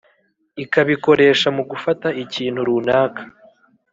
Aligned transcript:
ikabikoresha 0.63 1.47
mu 1.57 1.63
gufata 1.71 2.07
ikintu 2.23 2.59
runaka 2.67 3.21